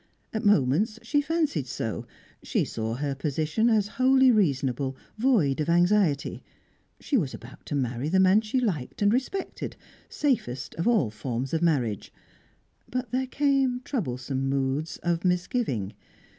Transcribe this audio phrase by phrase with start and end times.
[0.33, 2.07] At moments she fancied so;
[2.41, 6.41] she saw her position as wholly reasonable, void of anxiety;
[6.99, 9.75] she was about to marry the man she liked and respected
[10.09, 12.11] safest of all forms of marriage.
[12.89, 15.93] But there came troublesome moods of misgiving.